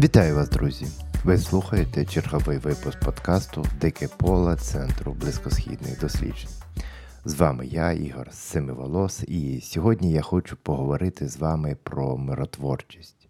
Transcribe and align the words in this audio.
Вітаю 0.00 0.34
вас, 0.36 0.48
друзі! 0.48 0.86
Ви 1.24 1.38
слухаєте 1.38 2.04
черговий 2.04 2.58
випуск 2.58 3.00
подкасту 3.00 3.64
Дике 3.80 4.08
поле 4.16 4.56
Центру 4.56 5.12
близькосхідних 5.12 6.00
досліджень. 6.00 6.50
З 7.24 7.34
вами 7.34 7.66
я, 7.66 7.92
Ігор 7.92 8.28
Семиволос, 8.32 9.24
і 9.28 9.60
сьогодні 9.60 10.12
я 10.12 10.22
хочу 10.22 10.56
поговорити 10.56 11.28
з 11.28 11.36
вами 11.36 11.76
про 11.82 12.16
миротворчість. 12.16 13.28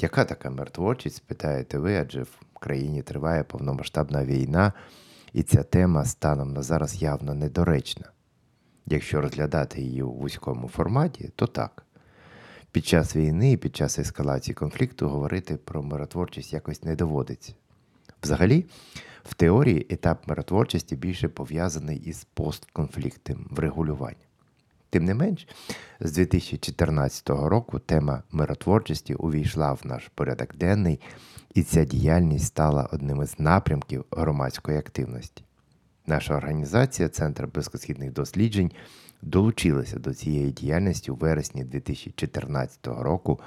Яка 0.00 0.24
така 0.24 0.50
миротворчість, 0.50 1.16
спитаєте 1.16 1.78
ви, 1.78 1.96
адже 1.96 2.22
в 2.22 2.38
країні 2.60 3.02
триває 3.02 3.44
повномасштабна 3.44 4.24
війна, 4.24 4.72
і 5.32 5.42
ця 5.42 5.62
тема 5.62 6.04
станом 6.04 6.52
на 6.52 6.62
зараз 6.62 7.02
явно 7.02 7.34
недоречна. 7.34 8.06
Якщо 8.86 9.20
розглядати 9.20 9.82
її 9.82 10.02
у 10.02 10.12
вузькому 10.12 10.68
форматі, 10.68 11.32
то 11.36 11.46
так. 11.46 11.83
Під 12.74 12.86
час 12.86 13.16
війни 13.16 13.56
під 13.56 13.76
час 13.76 13.98
ескалації 13.98 14.54
конфлікту 14.54 15.08
говорити 15.08 15.56
про 15.56 15.82
миротворчість 15.82 16.52
якось 16.52 16.82
не 16.82 16.96
доводиться. 16.96 17.54
Взагалі, 18.22 18.66
в 19.24 19.34
теорії 19.34 19.86
етап 19.90 20.28
миротворчості 20.28 20.96
більше 20.96 21.28
пов'язаний 21.28 21.98
із 21.98 22.24
постконфліктним 22.24 23.46
врегулюванням. 23.50 24.28
Тим 24.90 25.04
не 25.04 25.14
менш, 25.14 25.48
з 26.00 26.12
2014 26.12 27.30
року 27.30 27.78
тема 27.78 28.22
миротворчості 28.30 29.14
увійшла 29.14 29.72
в 29.72 29.80
наш 29.84 30.08
порядок 30.14 30.56
денний, 30.56 31.00
і 31.54 31.62
ця 31.62 31.84
діяльність 31.84 32.46
стала 32.46 32.88
одним 32.92 33.22
із 33.22 33.40
напрямків 33.40 34.04
громадської 34.10 34.78
активності. 34.78 35.44
Наша 36.06 36.36
організація, 36.36 37.08
Центр 37.08 37.46
близькосхідних 37.46 38.12
досліджень, 38.12 38.72
долучилася 39.24 39.98
до 39.98 40.14
цієї 40.14 40.50
діяльності 40.50 41.10
у 41.10 41.14
вересні 41.14 41.64
2014 41.64 42.86
року, 42.86 43.40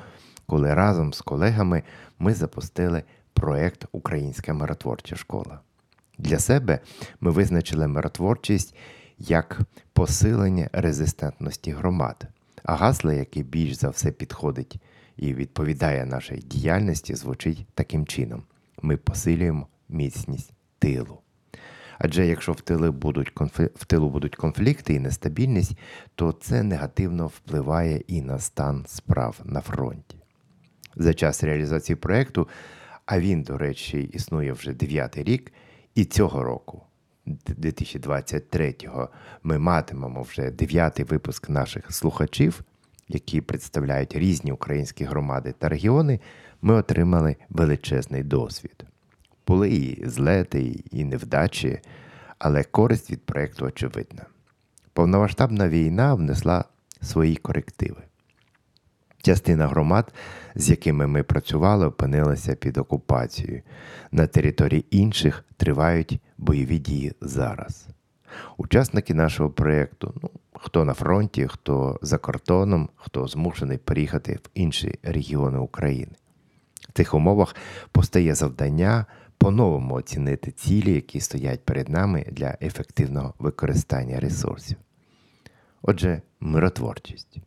коли 0.45 0.73
разом 0.73 1.13
з 1.13 1.21
колегами 1.21 1.83
ми 2.19 2.33
запустили 2.33 3.03
проєкт 3.33 3.85
Українська 3.91 4.53
миротворча 4.53 5.15
школа. 5.15 5.59
Для 6.17 6.39
себе 6.39 6.79
ми 7.21 7.31
визначили 7.31 7.87
миротворчість 7.87 8.75
як 9.17 9.59
посилення 9.93 10.69
резистентності 10.73 11.71
громад, 11.71 12.27
а 12.63 12.75
гасло, 12.75 13.11
яке 13.11 13.43
більш 13.43 13.73
за 13.73 13.89
все 13.89 14.11
підходить 14.11 14.81
і 15.17 15.33
відповідає 15.33 16.05
нашій 16.05 16.37
діяльності, 16.37 17.15
звучить 17.15 17.67
таким 17.73 18.05
чином: 18.05 18.43
ми 18.81 18.97
посилюємо 18.97 19.67
міцність 19.89 20.53
тилу. 20.79 21.19
Адже 21.99 22.25
якщо 22.25 22.51
в 22.51 22.61
тилу 22.61 22.91
будуть 22.91 23.29
конфлікти, 23.29 23.79
в 23.79 23.85
тилу 23.85 24.09
будуть 24.09 24.35
конфлікти 24.35 24.93
і 24.93 24.99
нестабільність, 24.99 25.77
то 26.15 26.31
це 26.31 26.63
негативно 26.63 27.27
впливає 27.27 28.01
і 28.07 28.21
на 28.21 28.39
стан 28.39 28.85
справ 28.87 29.39
на 29.43 29.61
фронті. 29.61 30.17
За 30.95 31.13
час 31.13 31.43
реалізації 31.43 31.95
проєкту, 31.95 32.47
а 33.05 33.19
він, 33.19 33.43
до 33.43 33.57
речі, 33.57 33.99
існує 33.99 34.53
вже 34.53 34.73
дев'ятий 34.73 35.23
рік, 35.23 35.53
і 35.95 36.05
цього 36.05 36.43
року, 36.43 36.83
2023-го, 37.27 39.09
ми 39.43 39.57
матимемо 39.57 40.21
вже 40.21 40.51
дев'ятий 40.51 41.05
випуск 41.05 41.49
наших 41.49 41.91
слухачів, 41.91 42.61
які 43.07 43.41
представляють 43.41 44.15
різні 44.15 44.51
українські 44.51 45.03
громади 45.03 45.53
та 45.59 45.69
регіони, 45.69 46.19
ми 46.61 46.73
отримали 46.73 47.35
величезний 47.49 48.23
досвід. 48.23 48.85
Були 49.47 49.69
і 49.69 50.09
злети, 50.09 50.83
і 50.91 51.03
невдачі, 51.03 51.79
але 52.39 52.63
користь 52.63 53.11
від 53.11 53.25
проєкту 53.25 53.65
очевидна. 53.65 54.25
Повномасштабна 54.93 55.69
війна 55.69 56.13
внесла 56.13 56.65
свої 57.01 57.35
корективи. 57.35 58.01
Частина 59.21 59.67
громад, 59.67 60.13
з 60.55 60.69
якими 60.69 61.07
ми 61.07 61.23
працювали, 61.23 61.85
опинилася 61.85 62.55
під 62.55 62.77
окупацією. 62.77 63.61
На 64.11 64.27
території 64.27 64.85
інших 64.91 65.45
тривають 65.57 66.19
бойові 66.37 66.79
дії 66.79 67.13
зараз. 67.21 67.87
Учасники 68.57 69.13
нашого 69.13 69.49
проєкту, 69.49 70.13
ну, 70.23 70.29
хто 70.53 70.85
на 70.85 70.93
фронті, 70.93 71.47
хто 71.47 71.99
за 72.01 72.17
кордоном, 72.17 72.89
хто 72.95 73.27
змушений 73.27 73.77
переїхати 73.77 74.33
в 74.33 74.49
інші 74.53 74.99
регіони 75.03 75.57
України. 75.57 76.11
В 76.89 76.93
цих 76.93 77.13
умовах 77.13 77.55
постає 77.91 78.35
завдання 78.35 79.05
по-новому 79.37 79.95
оцінити 79.95 80.51
цілі, 80.51 80.93
які 80.93 81.19
стоять 81.19 81.65
перед 81.65 81.89
нами 81.89 82.25
для 82.31 82.57
ефективного 82.61 83.33
використання 83.39 84.19
ресурсів. 84.19 84.77
Отже, 85.81 86.21
миротворчість. 86.39 87.37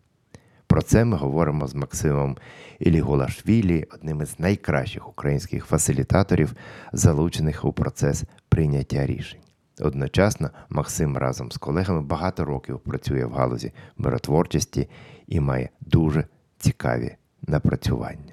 Про 0.67 0.83
це 0.83 1.05
ми 1.05 1.17
говоримо 1.17 1.67
з 1.67 1.75
Максимом 1.75 2.37
Ілігулашвілі, 2.79 3.87
одним 3.95 4.23
із 4.23 4.41
найкращих 4.41 5.09
українських 5.09 5.65
фасилітаторів, 5.65 6.55
залучених 6.93 7.65
у 7.65 7.73
процес 7.73 8.25
прийняття 8.49 9.07
рішень. 9.07 9.41
Одночасно 9.81 10.51
Максим 10.69 11.17
разом 11.17 11.53
з 11.53 11.57
колегами 11.57 12.03
багато 12.03 12.45
років 12.45 12.81
працює 12.81 13.25
в 13.25 13.33
галузі 13.33 13.73
миротворчості 13.97 14.89
і 15.27 15.41
має 15.41 15.69
дуже 15.81 16.25
цікаві 16.59 17.17
напрацювання 17.43 18.30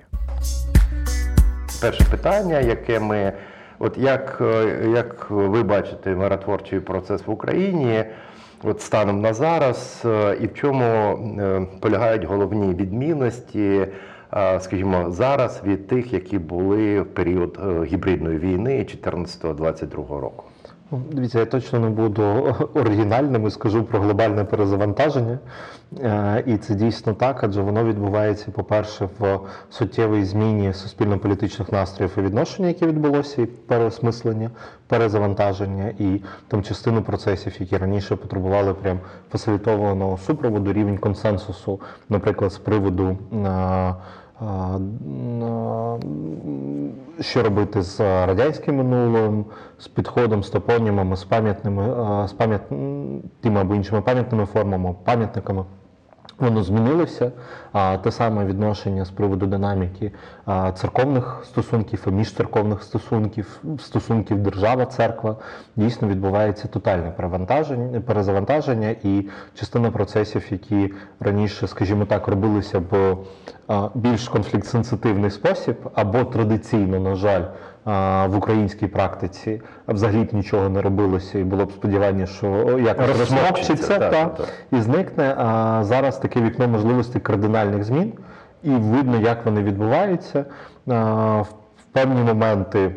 перше 1.82 2.04
питання, 2.12 2.60
яке 2.60 3.00
ми, 3.00 3.34
от 3.80 3.98
як 3.98 4.38
е, 4.42 4.90
як 4.96 5.30
ви 5.30 5.64
бачите 5.64 6.16
миротворчий 6.16 6.80
процес 6.80 7.28
в 7.28 7.32
Україні, 7.32 8.04
от 8.64 8.82
станом 8.82 9.22
на 9.22 9.34
зараз, 9.34 10.04
е, 10.06 10.38
і 10.42 10.48
в 10.48 10.54
чому 10.54 10.84
е, 10.84 11.68
полягають 11.80 12.24
головні 12.24 12.74
відмінності, 12.74 13.88
скажімо, 14.60 15.12
зараз 15.12 15.62
від 15.66 15.88
тих, 15.88 16.14
які 16.14 16.40
були 16.40 17.02
в 17.02 17.06
період 17.06 17.60
гібридної 17.86 18.38
війни 18.38 18.86
2014-2022 19.04 20.20
року? 20.20 20.44
Ну, 20.92 21.02
дивіться, 21.12 21.40
я 21.40 21.46
точно 21.46 21.80
не 21.80 21.90
буду 21.90 22.24
оригінальним 22.74 23.48
і 23.48 23.52
скажу 23.52 23.84
про 23.84 24.00
глобальне 24.00 24.44
перезавантаження. 24.44 25.40
Е, 26.00 26.44
і 26.46 26.58
це 26.58 26.76
дійсно 26.76 27.14
так, 27.14 27.44
адже 27.44 27.62
воно 27.62 27.84
відбувається, 27.84 28.52
по-перше, 28.52 29.10
в 29.20 29.40
суттєвій 29.70 30.24
зміні 30.24 30.74
суспільно-політичних 30.74 31.72
настроїв 31.72 32.14
і 32.18 32.22
відношення, 32.22 32.68
які 32.68 32.86
відбулося, 32.86 33.42
і 33.42 33.46
переосмислення, 33.46 34.52
перезавантаження, 34.88 35.94
і 36.00 36.22
там 36.48 36.64
частину 36.64 37.02
процесів, 37.02 37.56
які 37.60 37.78
раніше 37.78 38.16
потребували 38.16 38.74
прям 38.74 39.00
фасилітованого 39.32 40.18
супроводу, 40.18 40.74
рівень 40.74 40.98
консенсусу, 40.98 41.80
наприклад, 42.10 42.54
з 42.54 42.58
приводу. 42.58 43.18
Е, 44.42 44.46
що 47.20 47.44
робити 47.44 47.82
з 47.82 48.00
радянським 48.00 48.76
минулим, 48.76 49.46
з 49.78 49.88
підходом, 49.88 50.44
з 50.44 50.50
топонімами, 50.50 51.16
з 51.16 51.24
пам'ятними, 51.24 51.84
з 52.28 52.34
пам'ятними 52.34 53.62
або 53.62 53.76
іншими 53.76 54.02
пам'ятними 54.02 54.46
формами, 54.46 54.96
пам'ятниками. 55.04 55.66
Воно 56.40 56.64
змінилося, 56.64 57.32
а 57.72 57.98
те 57.98 58.12
саме 58.12 58.46
відношення 58.46 59.06
з 59.06 59.10
приводу 59.10 59.46
динаміки 59.46 60.12
церковних 60.76 61.42
стосунків 61.46 62.04
і 62.08 62.12
міжцерковних 62.12 62.84
стосунків, 62.84 63.62
стосунків 63.80 64.38
держава-церква 64.38 65.36
дійсно 65.76 66.08
відбувається 66.08 66.68
тотальне 66.68 67.12
перевантаження, 67.12 68.02
перезавантаження 68.02 68.96
і 69.04 69.30
частина 69.56 69.92
процесів, 69.92 70.46
які 70.50 70.94
раніше, 71.20 71.68
скажімо 71.68 72.06
так, 72.06 72.28
робилися 72.28 72.84
в 72.90 73.18
більш 73.96 74.30
конфлікт-сенситивний 74.30 75.32
спосіб, 75.32 75.76
або 75.94 76.24
традиційно, 76.24 77.00
на 77.00 77.16
жаль, 77.16 77.44
в 78.28 78.38
українській 78.38 78.88
практиці 78.88 79.62
взагалі 79.88 80.24
б 80.24 80.34
нічого 80.34 80.70
не 80.70 80.82
робилося, 80.82 81.40
і 81.40 81.44
було 81.44 81.66
б 81.66 81.72
сподівання, 81.72 82.26
що 82.26 82.80
якось 82.80 83.20
розмовчиться 83.20 84.00
та, 84.00 84.10
та, 84.10 84.44
і 84.72 84.82
зникне. 84.82 85.36
А 85.38 85.80
зараз 85.84 86.18
таке 86.18 86.42
вікно 86.42 86.68
можливостей 86.68 87.22
кардинальних 87.22 87.84
змін, 87.84 88.14
і 88.64 88.70
видно, 88.70 89.20
як 89.20 89.46
вони 89.46 89.64
відбуваються. 89.64 90.46
В 90.86 91.84
певні 91.92 92.22
моменти 92.22 92.92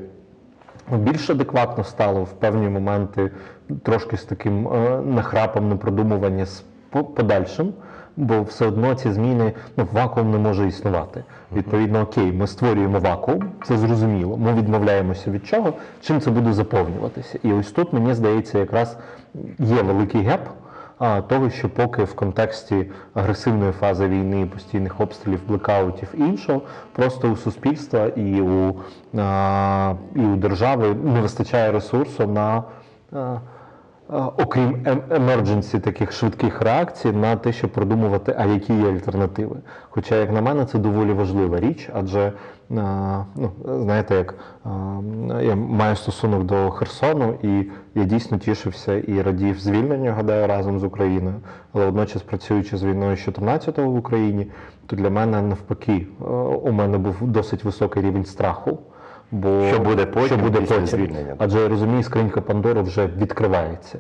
більш 0.92 1.31
адекватно 1.31 1.84
стало, 1.84 2.22
в 2.22 2.32
певні 2.32 2.69
моменти 2.69 3.31
трошки 3.82 4.16
з 4.16 4.25
таким 4.25 4.69
нахрапом 5.04 5.69
непродумування 5.69 6.46
з 6.46 6.64
подальшим 6.90 7.72
бо 8.16 8.42
все 8.42 8.66
одно 8.66 8.94
ці 8.94 9.12
зміни 9.12 9.52
ну, 9.76 9.88
вакуум 9.92 10.30
не 10.30 10.38
може 10.38 10.68
існувати. 10.68 11.24
Відповідно, 11.56 12.00
окей, 12.00 12.32
ми 12.32 12.46
створюємо 12.46 12.98
вакуум, 12.98 13.44
це 13.64 13.78
зрозуміло. 13.78 14.36
Ми 14.36 14.54
відмовляємося 14.54 15.30
від 15.30 15.46
чого, 15.46 15.72
чим 16.00 16.20
це 16.20 16.30
буде 16.30 16.52
заповнюватися. 16.52 17.38
І 17.42 17.52
ось 17.52 17.72
тут 17.72 17.92
мені 17.92 18.14
здається, 18.14 18.58
якраз 18.58 18.98
є 19.58 19.82
великий 19.82 20.22
gap. 20.22 20.40
Того, 21.28 21.50
що 21.50 21.68
поки 21.68 22.04
в 22.04 22.14
контексті 22.14 22.86
агресивної 23.14 23.72
фази 23.72 24.08
війни, 24.08 24.46
постійних 24.46 25.00
обстрілів, 25.00 25.40
блекаутів 25.48 26.08
і 26.14 26.18
іншого, 26.18 26.62
просто 26.92 27.30
у 27.30 27.36
суспільства 27.36 28.06
і 28.06 28.40
у 28.40 28.76
і 30.14 30.20
у 30.20 30.36
держави 30.36 30.94
не 31.04 31.20
вистачає 31.20 31.72
ресурсу 31.72 32.26
на 32.26 32.62
окрім 34.12 34.74
em- 34.75 35.08
emergency 35.08 35.80
таких 35.80 36.12
швидких 36.12 36.62
реакцій, 36.62 37.12
на 37.12 37.36
те, 37.36 37.52
щоб 37.52 37.70
продумувати, 37.70 38.34
а 38.38 38.46
які 38.46 38.74
є 38.74 38.88
альтернативи. 38.88 39.56
Хоча, 39.90 40.16
як 40.16 40.32
на 40.32 40.40
мене, 40.40 40.64
це 40.64 40.78
доволі 40.78 41.12
важлива 41.12 41.60
річ, 41.60 41.90
адже 41.94 42.32
ну, 42.70 43.50
знаєте, 43.64 44.14
як 44.14 44.34
я 45.42 45.54
маю 45.56 45.96
стосунок 45.96 46.44
до 46.44 46.70
Херсону, 46.70 47.34
і 47.42 47.66
я 47.94 48.04
дійсно 48.04 48.38
тішився 48.38 48.94
і 48.94 49.22
радів 49.22 49.60
звільненню, 49.60 50.12
гадаю, 50.12 50.46
разом 50.46 50.78
з 50.78 50.84
Україною. 50.84 51.36
Але 51.72 51.84
водночас, 51.84 52.22
працюючи 52.22 52.76
з 52.76 52.84
війною 52.84 53.16
з 53.16 53.28
14-го 53.28 53.90
в 53.90 53.96
Україні, 53.96 54.46
то 54.86 54.96
для 54.96 55.10
мене 55.10 55.42
навпаки 55.42 56.06
у 56.62 56.72
мене 56.72 56.98
був 56.98 57.16
досить 57.22 57.64
високий 57.64 58.02
рівень 58.02 58.24
страху. 58.24 58.78
Бо 59.32 59.64
Що 59.68 59.78
буде 59.80 60.06
потім, 60.06 60.26
що 60.26 60.36
буде 60.36 60.60
після 60.60 60.74
потім. 60.74 60.86
звільнення? 60.86 61.34
Адже 61.38 61.68
розумію, 61.68 62.02
скринька 62.02 62.40
Пандори 62.40 62.82
вже 62.82 63.06
відкривається. 63.06 63.98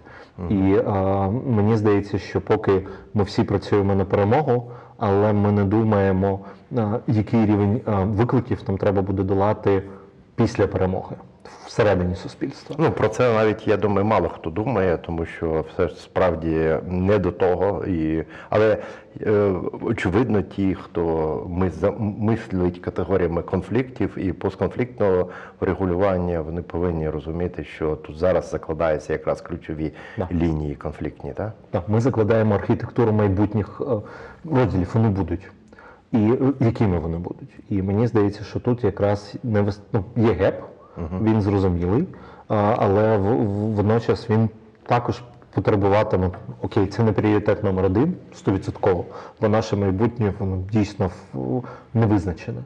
І 0.50 0.76
а, 0.86 1.28
мені 1.46 1.76
здається, 1.76 2.18
що 2.18 2.40
поки 2.40 2.86
ми 3.14 3.22
всі 3.22 3.44
працюємо 3.44 3.94
на 3.94 4.04
перемогу, 4.04 4.70
але 4.98 5.32
ми 5.32 5.52
не 5.52 5.64
думаємо, 5.64 6.40
а, 6.76 6.98
який 7.06 7.46
рівень 7.46 7.80
а, 7.86 8.00
викликів 8.04 8.58
нам 8.68 8.78
треба 8.78 9.02
буде 9.02 9.22
долати 9.22 9.82
після 10.34 10.66
перемоги 10.66 11.16
всередині 11.66 12.14
суспільства. 12.16 12.76
Ну 12.78 12.90
про 12.92 13.08
це 13.08 13.34
навіть 13.34 13.68
я 13.68 13.76
думаю, 13.76 14.04
мало 14.06 14.28
хто 14.28 14.50
думає, 14.50 14.98
тому 14.98 15.26
що 15.26 15.64
все 15.72 15.88
ж 15.88 15.94
справді 15.94 16.76
не 16.86 17.18
до 17.18 17.32
того. 17.32 17.84
І 17.86 18.24
але 18.50 18.78
е, 19.20 19.52
очевидно, 19.82 20.42
ті, 20.42 20.74
хто 20.74 21.44
ми 21.48 21.70
мислить 22.18 22.78
категоріями 22.78 23.42
конфліктів 23.42 24.18
і 24.18 24.32
постконфліктного 24.32 25.28
врегулювання, 25.60 26.40
вони 26.40 26.62
повинні 26.62 27.08
розуміти, 27.10 27.64
що 27.64 27.96
тут 27.96 28.18
зараз 28.18 28.50
закладаються 28.50 29.12
якраз 29.12 29.40
ключові 29.40 29.92
Да. 30.18 30.28
лінії 30.32 30.74
конфліктні. 30.74 31.32
Так? 31.32 31.52
Так, 31.70 31.88
ми 31.88 32.00
закладаємо 32.00 32.54
архітектуру 32.54 33.12
майбутніх 33.12 33.80
е, 33.80 33.84
розділів, 34.54 34.90
вони 34.94 35.08
будуть. 35.08 35.50
І 36.12 36.16
е, 36.18 36.38
якими 36.60 36.98
вони 36.98 37.16
будуть? 37.18 37.50
І 37.68 37.82
мені 37.82 38.06
здається, 38.06 38.44
що 38.44 38.60
тут 38.60 38.84
якраз 38.84 39.34
не 39.42 39.62
вис- 39.62 39.80
ну, 39.92 40.04
є 40.16 40.32
геп, 40.32 40.60
він 41.22 41.42
зрозумілий, 41.42 42.06
але 42.48 43.16
водночас 43.16 44.30
він 44.30 44.48
також 44.86 45.22
потребуватиме, 45.54 46.30
окей, 46.62 46.86
це 46.86 47.02
не 47.02 47.12
пріоритет 47.12 47.64
номер 47.64 47.84
один, 47.84 48.14
100%, 48.46 49.04
бо 49.40 49.48
наше 49.48 49.76
майбутнє 49.76 50.32
воно 50.38 50.56
дійсно 50.72 51.10
не 51.94 52.06
визначене. 52.06 52.60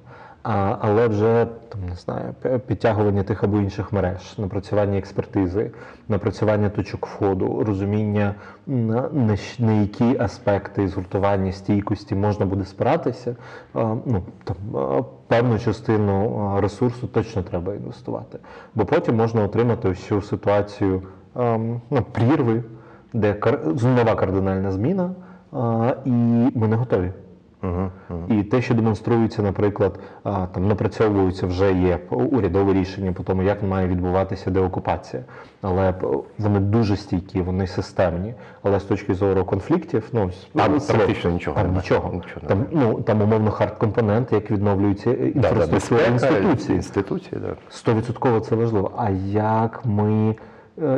А, 0.45 0.77
але 0.81 1.09
вже 1.09 1.47
там 1.69 1.81
не 1.89 1.95
знаю, 1.95 2.35
підтягування 2.67 3.23
тих 3.23 3.45
або 3.45 3.59
інших 3.59 3.93
мереж, 3.93 4.39
напрацювання 4.39 4.99
експертизи, 4.99 5.71
напрацювання 6.09 6.69
точок 6.69 7.07
входу, 7.07 7.65
розуміння 7.65 8.35
на, 8.67 9.09
на, 9.13 9.37
на 9.59 9.73
які 9.73 10.17
аспекти 10.19 10.89
згуртування 10.89 11.53
стійкості 11.53 12.15
можна 12.15 12.47
буде 12.47 12.65
спиратися. 12.65 13.37
А, 13.75 13.95
ну 14.07 14.23
там 14.45 14.57
а, 14.77 15.03
певну 15.27 15.59
частину 15.59 16.59
ресурсу 16.61 17.07
точно 17.07 17.43
треба 17.43 17.75
інвестувати, 17.75 18.39
бо 18.75 18.85
потім 18.85 19.17
можна 19.17 19.45
отримати 19.45 19.95
цю 19.95 20.23
ситуацію 20.23 21.03
ем, 21.37 21.81
ну, 21.91 22.03
прірви, 22.13 22.63
де 23.13 23.33
кар- 23.33 23.85
нова 23.85 24.15
кардинальна 24.15 24.73
зміна, 24.73 25.11
а, 25.53 25.95
і 26.05 26.11
ми 26.55 26.69
не 26.69 26.77
готові. 26.77 27.13
І 28.29 28.43
те, 28.43 28.63
що 28.63 28.75
демонструється, 28.75 29.43
наприклад, 29.43 29.99
там 30.25 30.69
напрацьовуються 30.69 31.47
вже 31.47 31.73
є 31.73 31.99
урядове 32.11 32.73
рішення 32.73 33.13
по 33.13 33.23
тому, 33.23 33.43
як 33.43 33.63
має 33.63 33.89
відбуватися 33.89 34.51
деокупація. 34.51 35.23
Але 35.63 35.95
вони 36.39 36.61
дуже 36.61 36.97
стійкі, 36.97 37.41
вони 37.41 37.67
системні. 37.67 38.35
Але 38.63 38.81
з 38.81 38.85
точки 38.85 39.15
зору 39.15 39.45
конфліктів, 39.45 40.09
ну 40.13 40.31
Там 40.55 40.81
це- 40.81 40.95
практично 40.95 41.31
нічого 41.31 41.57
там 41.57 41.75
нічого. 41.75 42.13
Нічого 42.13 42.47
Там 42.47 42.67
ну 42.71 43.01
там 43.01 43.23
умовно 43.23 43.51
hard 43.51 43.79
компонент, 43.79 44.33
як 44.33 44.51
відновлюється 44.51 45.11
е, 45.11 45.15
Да, 45.15 45.41
да, 45.41 45.49
інфраструктура 45.49 46.07
інституції, 46.77 47.41
так. 47.41 47.57
Стовідсотково 47.69 48.41
це 48.41 48.55
важливо. 48.55 48.93
А 48.97 49.11
як 49.31 49.81
ми 49.85 50.31
е, 50.31 50.35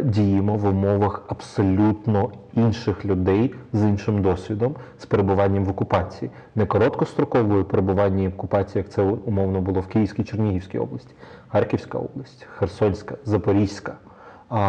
діємо 0.05 0.57
в 0.57 0.67
умовах 0.67 1.23
абсолютно 1.29 2.31
інших 2.55 3.05
людей 3.05 3.55
з 3.73 3.83
іншим 3.83 4.23
досвідом, 4.23 4.75
з 4.99 5.07
перебуванням 5.07 5.65
в 5.65 5.69
окупації, 5.69 6.31
не 6.55 6.67
короткостроковою 6.67 7.65
перебування 7.65 8.29
в 8.29 8.33
окупації, 8.33 8.83
як 8.83 8.93
це 8.93 9.03
умовно 9.03 9.61
було 9.61 9.81
в 9.81 9.87
Київській 9.87 10.25
Чернігівській 10.25 10.79
області, 10.79 11.15
Харківська 11.49 11.99
область, 11.99 12.47
Херсонська, 12.59 13.15
Запорізька, 13.25 13.93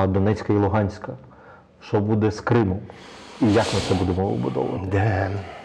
Донецька 0.07 0.53
і 0.53 0.57
Луганська. 0.57 1.13
Що 1.81 1.99
буде 1.99 2.31
з 2.31 2.41
Кримом? 2.41 2.79
І 3.41 3.53
як 3.53 3.65
ми 3.73 3.79
це 3.87 3.95
будемо 3.95 4.29
вибудовувати? 4.29 4.87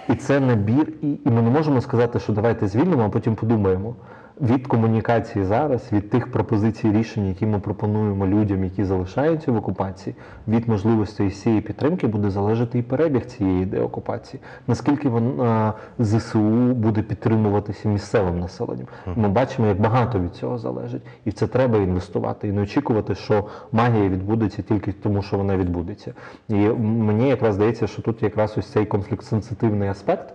І 0.09 0.15
це 0.15 0.41
набір, 0.41 0.93
і, 1.03 1.12
і 1.25 1.31
ми 1.31 1.43
не 1.43 1.50
можемо 1.50 1.81
сказати, 1.81 2.21
що 2.21 2.33
давайте 2.33 2.69
звільнимо, 2.69 3.03
а 3.03 3.09
потім 3.09 3.35
подумаємо. 3.35 3.94
Від 4.40 4.67
комунікації 4.67 5.44
зараз, 5.44 5.93
від 5.93 6.11
тих 6.11 6.32
пропозицій 6.32 6.93
рішень, 6.93 7.29
які 7.29 7.46
ми 7.46 7.58
пропонуємо 7.58 8.26
людям, 8.26 8.64
які 8.64 8.84
залишаються 8.84 9.52
в 9.52 9.56
окупації, 9.56 10.17
від 10.49 10.69
можливості 10.69 11.31
цієї 11.31 11.61
підтримки 11.61 12.06
буде 12.06 12.31
залежати 12.31 12.79
і 12.79 12.82
перебіг 12.82 13.26
цієї 13.26 13.64
деокупації. 13.64 14.43
Наскільки 14.67 15.08
вона 15.08 15.73
ЗСУ 15.99 16.40
буде 16.75 17.02
підтримуватися 17.02 17.88
місцевим 17.88 18.40
населенням? 18.40 18.87
Ми 19.17 19.29
бачимо, 19.29 19.69
як 19.69 19.81
багато 19.81 20.20
від 20.20 20.34
цього 20.34 20.58
залежить, 20.58 21.02
і 21.25 21.31
в 21.31 21.32
це 21.32 21.46
треба 21.46 21.79
інвестувати, 21.79 22.49
і 22.49 22.52
не 22.52 22.62
очікувати, 22.62 23.14
що 23.14 23.44
магія 23.73 24.08
відбудеться 24.08 24.62
тільки 24.62 24.93
тому, 24.93 25.23
що 25.23 25.37
вона 25.37 25.56
відбудеться. 25.56 26.14
І 26.49 26.55
мені 26.79 27.29
якраз 27.29 27.55
здається, 27.55 27.87
що 27.87 28.02
тут 28.02 28.23
якраз 28.23 28.58
ось 28.58 28.67
цей 28.67 28.87
конфлікт-сенситивний 28.87 29.88
аспект 29.88 30.34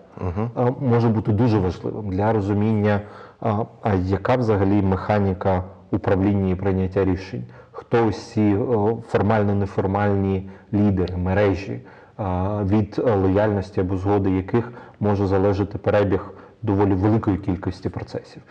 а, 0.55 0.71
може 0.79 1.09
бути 1.09 1.31
дуже 1.31 1.59
важливим 1.59 2.09
для 2.09 2.33
розуміння, 2.33 3.01
а, 3.39 3.63
а 3.81 3.93
яка 3.93 4.35
взагалі 4.35 4.81
механіка 4.81 5.63
управління 5.91 6.51
і 6.51 6.55
прийняття 6.55 7.05
рішень, 7.05 7.43
хто 7.71 8.11
ці 8.11 8.55
о, 8.55 8.97
формально-неформальні 9.11 10.49
лідери, 10.73 11.17
мережі, 11.17 11.81
а, 12.17 12.63
від 12.63 13.01
е, 13.07 13.15
лояльності 13.15 13.81
або 13.81 13.97
згоди 13.97 14.31
яких 14.31 14.71
може 14.99 15.27
залежати 15.27 15.77
перебіг 15.77 16.29
доволі 16.61 16.93
великої 16.93 17.37
кількості 17.37 17.89
процесів. 17.89 18.41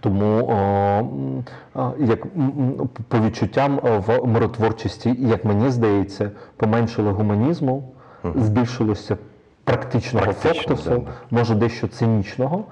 Тому, 0.00 1.44
як 1.98 2.26
по 3.08 3.18
відчуттям 3.18 3.80
в 3.82 4.26
миротворчості, 4.26 5.16
як 5.18 5.44
мені 5.44 5.70
здається, 5.70 6.30
поменшило 6.56 7.12
гуманізму, 7.12 7.92
збільшилося 8.34 9.16
практичного 9.68 10.26
Практично, 10.26 10.54
фоктусу, 10.54 10.90
да, 10.90 11.12
може 11.30 11.54
дещо 11.54 11.88
цинічного, 11.88 12.64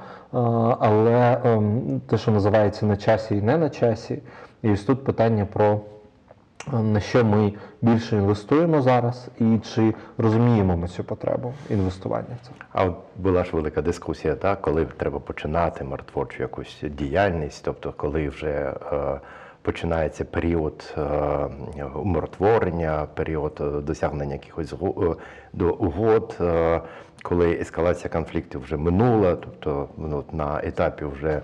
але 0.81 1.40
ем, 1.44 2.00
те, 2.06 2.19
що 2.19 2.31
називається 2.31 2.86
на 2.86 2.96
часі 2.96 3.36
і 3.36 3.43
не 3.43 3.56
на 3.56 3.70
часі. 3.70 4.22
І 4.62 4.70
ось 4.70 4.82
тут 4.82 5.05
питання 5.05 5.46
про 5.53 5.81
а, 6.72 6.79
на 6.79 7.00
що 7.00 7.24
ми 7.24 7.53
більше 7.82 8.17
інвестуємо 8.17 8.82
зараз, 8.82 9.29
і 9.41 9.58
чи 9.58 9.94
розуміємо 10.19 10.76
ми 10.76 10.88
цю 10.88 11.05
потребу 11.05 11.55
інвестування 11.70 12.36
в 12.43 12.46
це. 12.46 12.53
А 12.72 12.84
от 12.84 12.96
була 13.17 13.44
ж 13.44 13.50
велика 13.53 13.82
дискусія, 13.82 14.34
так, 14.34 14.60
коли 14.60 14.84
треба 14.84 15.19
починати 15.19 15.84
миротворчу 15.84 16.43
якусь 16.43 16.82
діяльність, 16.82 17.65
тобто 17.65 17.93
коли 17.96 18.29
вже 18.29 18.74
е, 18.93 19.20
починається 19.67 20.25
період 20.25 20.94
е, 20.99 21.85
умиротворення, 21.94 23.06
період 23.15 23.58
е, 23.61 23.65
досягнення 23.65 24.32
якихось 24.32 24.73
е, 24.73 24.77
до 25.53 25.75
угод, 25.75 26.39
коли 27.23 27.53
ескалація 27.53 28.11
конфліктів 28.11 28.61
вже 28.61 28.77
минула, 28.77 29.37
тобто 29.37 29.89
ну, 29.96 30.25
на 30.32 30.61
етапі 30.65 31.05
вже. 31.05 31.43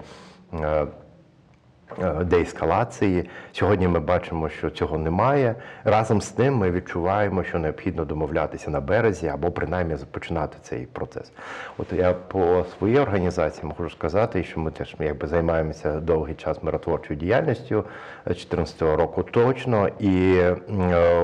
Е, 1.98 2.06
е, 2.20 2.24
деескалації. 2.24 3.28
Сьогодні 3.52 3.88
ми 3.88 4.00
бачимо, 4.00 4.48
що 4.48 4.70
цього 4.70 4.98
немає. 4.98 5.54
Разом 5.84 6.20
з 6.20 6.28
тим 6.28 6.54
ми 6.54 6.70
відчуваємо, 6.70 7.44
що 7.44 7.58
необхідно 7.58 8.04
домовлятися 8.04 8.70
на 8.70 8.80
березі 8.80 9.28
або 9.28 9.50
принаймні 9.50 9.96
починати 10.10 10.56
цей 10.62 10.86
процес. 10.86 11.32
От 11.78 11.92
я 11.92 12.12
по 12.12 12.64
своїй 12.78 12.98
організації 12.98 13.72
можу 13.78 13.90
сказати, 13.90 14.44
що 14.44 14.60
ми 14.60 14.70
теж 14.70 14.96
якби 14.98 15.26
займаємося 15.26 16.00
довгий 16.00 16.34
час 16.34 16.62
миротворчою 16.62 17.20
діяльністю 17.20 17.84
2014 18.26 18.82
року 18.82 19.22
точно. 19.22 19.88
І 19.98 20.34
е, 20.34 20.56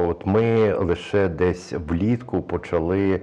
от 0.09 0.27
ми 0.27 0.73
лише 0.73 1.29
десь 1.29 1.73
влітку 1.73 2.43
почали 2.43 3.21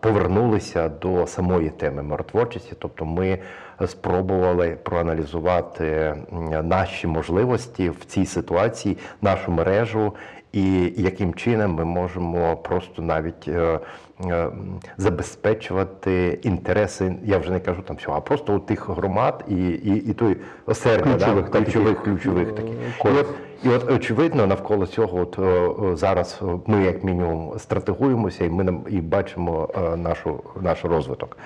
повернулися 0.00 0.88
до 0.88 1.26
самої 1.26 1.70
теми 1.70 2.02
миротворчості, 2.02 2.72
тобто 2.78 3.04
ми 3.04 3.38
спробували 3.86 4.76
проаналізувати 4.82 6.14
наші 6.62 7.06
можливості 7.06 7.90
в 7.90 8.04
цій 8.04 8.26
ситуації, 8.26 8.98
нашу 9.22 9.52
мережу 9.52 10.12
і 10.52 10.92
яким 10.96 11.34
чином 11.34 11.74
ми 11.74 11.84
можемо 11.84 12.56
просто 12.56 13.02
навіть 13.02 13.48
е, 13.48 13.78
е, 14.26 14.48
забезпечувати 14.96 16.38
інтереси, 16.42 17.14
я 17.24 17.38
вже 17.38 17.50
не 17.50 17.60
кажу 17.60 17.82
там 17.82 17.96
всього, 17.96 18.16
а 18.16 18.20
просто 18.20 18.54
у 18.54 18.58
тих 18.58 18.88
громад 18.88 19.44
і, 19.48 19.54
і, 19.68 20.10
і 20.10 20.12
той 20.12 20.36
осердя, 20.66 21.02
Ключових, 21.04 21.50
да, 21.50 21.58
ключових, 21.58 22.02
ключових 22.02 22.48
е, 22.48 22.52
таких. 22.52 22.74
І 23.04 23.08
от, 23.08 23.26
і 23.64 23.68
от 23.68 23.90
очевидно, 23.90 24.46
навколо 24.46 24.86
цього, 24.86 25.18
от 25.18 25.38
е, 25.38 25.42
е, 25.42 25.96
зараз 25.96 26.40
е, 26.42 26.44
ми 26.66 26.84
як 26.84 27.04
мінімум 27.04 27.58
стратегуємося, 27.58 28.44
і 28.44 28.50
ми 28.50 28.80
і 28.88 29.00
бачимо 29.00 29.68
е, 29.74 29.96
нашу 29.96 30.40
наш 30.60 30.84
розвиток. 30.84 31.36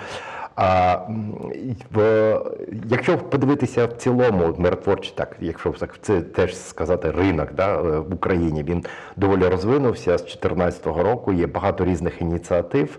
А 0.57 0.99
в, 1.95 2.41
якщо 2.91 3.19
подивитися 3.19 3.87
в 3.87 3.93
цілому, 3.93 4.45
от 4.47 5.15
так, 5.15 5.37
якщо 5.41 5.71
так 5.71 5.99
це 6.03 6.21
теж 6.21 6.57
сказати 6.57 7.11
ринок 7.11 7.49
да, 7.57 7.75
е, 7.75 7.99
в 7.99 8.15
Україні, 8.15 8.63
він 8.63 8.85
доволі 9.17 9.49
розвинувся 9.49 10.19
з 10.19 10.23
2014 10.23 10.87
року. 10.87 11.33
Є 11.33 11.47
багато 11.47 11.85
різних 11.85 12.23
ініціатив. 12.23 12.99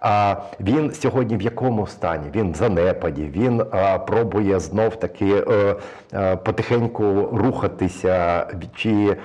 А 0.00 0.36
він 0.60 0.92
сьогодні 0.92 1.36
в 1.36 1.42
якому 1.42 1.86
стані? 1.86 2.24
Він 2.34 2.52
в 2.52 2.54
занепаді, 2.54 3.30
він 3.36 3.62
а, 3.70 3.98
пробує 3.98 4.60
знов 4.60 4.96
таки 4.96 5.44
е, 5.50 5.76
е, 6.14 6.36
потихеньку 6.36 7.28
рухатися, 7.32 8.46
чи 8.76 9.16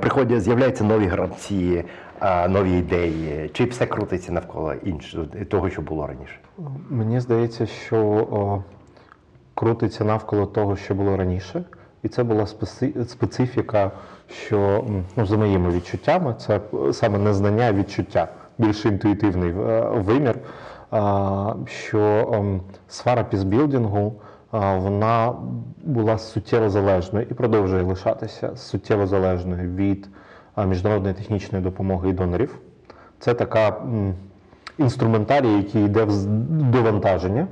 приходять, 0.00 0.42
з'являються 0.42 0.84
нові 0.84 1.06
гравці, 1.06 1.84
нові 2.48 2.78
ідеї, 2.78 3.50
чи 3.52 3.64
все 3.64 3.86
крутиться 3.86 4.32
навколо 4.32 4.74
іншого 4.74 5.26
того, 5.48 5.70
що 5.70 5.82
було 5.82 6.06
раніше. 6.06 6.38
Мені 6.90 7.20
здається, 7.20 7.66
що 7.66 7.98
о, 7.98 8.62
крутиться 9.54 10.04
навколо 10.04 10.46
того, 10.46 10.76
що 10.76 10.94
було 10.94 11.16
раніше, 11.16 11.64
і 12.02 12.08
це 12.08 12.22
була 12.24 12.44
специ- 12.44 13.04
специфіка, 13.04 13.90
що 14.28 14.84
ну, 15.16 15.26
за 15.26 15.36
моїми 15.36 15.70
відчуттями, 15.70 16.34
це 16.38 16.60
саме 16.92 17.18
незнання, 17.18 17.64
а 17.68 17.72
відчуття, 17.72 18.28
більш 18.58 18.84
інтуїтивний 18.84 19.50
е, 19.50 19.80
вимір. 19.90 20.38
Що 21.66 22.44
сфера 22.88 23.24
пізбілдингу 23.24 24.14
вона 24.52 25.34
була 25.84 26.18
суттєво 26.18 26.70
залежною 26.70 27.26
і 27.30 27.34
продовжує 27.34 27.82
лишатися 27.82 28.56
суттєво 28.56 29.06
залежною 29.06 29.74
від 29.74 30.08
міжнародної 30.56 31.14
технічної 31.14 31.64
допомоги 31.64 32.10
і 32.10 32.12
донорів. 32.12 32.58
Це 33.18 33.34
така 33.34 33.76
інструментарій, 34.78 35.52
який 35.52 35.84
йде 35.84 36.04
в 36.04 36.26
довантаження. 36.72 37.46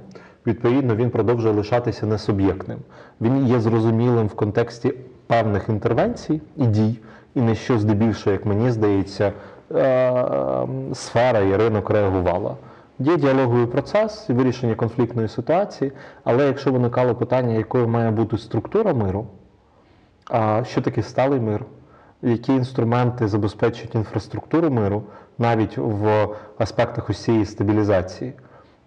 Відповідно, 0.46 0.96
він 0.96 1.10
продовжує 1.10 1.54
лишатися 1.54 2.06
несуб'єктним. 2.06 2.78
Він 3.20 3.46
є 3.46 3.60
зрозумілим 3.60 4.26
в 4.26 4.34
контексті 4.34 4.94
певних 5.26 5.68
інтервенцій 5.68 6.40
і 6.56 6.66
дій, 6.66 6.98
і 7.34 7.40
на 7.40 7.54
що 7.54 7.78
здебільшого, 7.78 8.32
як 8.32 8.46
мені 8.46 8.70
здається, 8.70 9.32
е, 9.74 10.26
сфера 10.94 11.40
і 11.40 11.56
ринок 11.56 11.90
реагувала. 11.90 12.56
Є 12.98 13.16
діалоговий 13.16 13.66
процес 13.66 14.26
і 14.30 14.32
вирішення 14.32 14.74
конфліктної 14.74 15.28
ситуації, 15.28 15.92
але 16.24 16.46
якщо 16.46 16.72
виникало 16.72 17.14
питання, 17.14 17.54
якою 17.54 17.88
має 17.88 18.10
бути 18.10 18.38
структура 18.38 18.94
миру, 18.94 19.26
що 20.64 20.80
таке 20.80 21.02
сталий 21.02 21.40
мир? 21.40 21.64
Які 22.22 22.52
інструменти 22.52 23.28
забезпечують 23.28 23.94
інфраструктуру 23.94 24.70
миру 24.70 25.02
навіть 25.38 25.78
в 25.78 26.28
аспектах 26.58 27.10
усієї 27.10 27.46
стабілізації? 27.46 28.32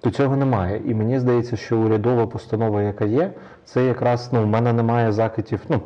То 0.02 0.12
цього 0.12 0.36
немає. 0.36 0.82
І 0.86 0.94
мені 0.94 1.20
здається, 1.20 1.56
що 1.58 1.78
урядова 1.78 2.28
постанова, 2.28 2.82
яка 2.82 3.06
є, 3.06 3.32
це 3.66 3.86
якраз 3.86 4.30
ну, 4.34 4.44
в 4.44 4.48
мене 4.48 4.74
немає 4.74 5.12
закидів. 5.12 5.60
Ну, 5.70 5.82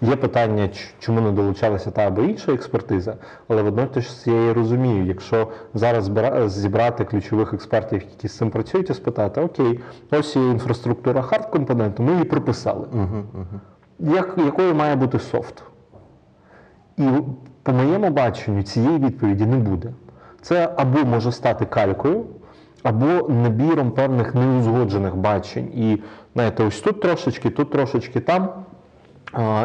є 0.00 0.16
питання, 0.16 0.68
чому 0.98 1.20
не 1.20 1.30
долучалася 1.30 1.90
та 1.90 2.06
або 2.06 2.22
інша 2.22 2.52
експертиза, 2.52 3.16
але 3.48 3.62
водночас 3.62 4.26
я 4.26 4.46
і 4.46 4.52
розумію, 4.52 5.06
якщо 5.06 5.48
зараз 5.74 6.10
зібрати 6.52 7.04
ключових 7.04 7.54
експертів, 7.54 8.02
які 8.10 8.28
з 8.28 8.36
цим 8.36 8.50
працюють, 8.50 8.90
і 8.90 8.94
спитати, 8.94 9.40
окей, 9.40 9.80
ось 10.10 10.36
є 10.36 10.50
інфраструктура 10.50 11.22
hard 11.22 11.46
компоненту, 11.46 12.02
ми 12.02 12.12
її 12.12 12.24
прописали. 12.24 12.86
Як, 13.98 14.34
якою 14.38 14.74
має 14.74 14.96
бути 14.96 15.18
софт? 15.18 15.62
І 16.96 17.08
по 17.62 17.72
моєму 17.72 18.10
баченню 18.10 18.62
цієї 18.62 18.98
відповіді 18.98 19.46
не 19.46 19.56
буде. 19.56 19.92
Це 20.40 20.74
або 20.76 21.04
може 21.04 21.32
стати 21.32 21.64
калькою, 21.64 22.24
або 22.82 23.28
набіром 23.28 23.90
певних 23.90 24.34
неузгоджених 24.34 25.16
бачень. 25.16 25.64
І 25.74 26.02
знаєте, 26.34 26.64
ось 26.64 26.80
тут 26.80 27.00
трошечки, 27.00 27.50
тут 27.50 27.70
трошечки 27.70 28.20
там. 28.20 28.48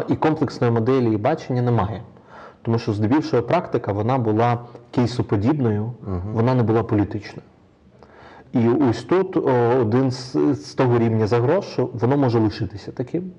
І 0.08 0.16
комплексної 0.16 0.72
моделі 0.72 1.14
і 1.14 1.16
бачення 1.16 1.62
немає. 1.62 2.02
Тому 2.62 2.78
що 2.78 2.92
здебільшого 2.92 3.42
практика 3.42 3.92
вона 3.92 4.18
була 4.18 4.58
кейсоподібною, 4.90 5.92
вона 6.32 6.54
не 6.54 6.62
була 6.62 6.82
політичною. 6.82 7.48
І 8.52 8.68
ось 8.68 9.02
тут 9.02 9.36
один 9.80 10.10
з, 10.10 10.36
з 10.54 10.74
того 10.74 10.98
рівня 10.98 11.26
загроз, 11.26 11.64
що 11.64 11.90
воно 11.92 12.16
може 12.16 12.38
лишитися 12.38 12.92
таким. 12.92 13.32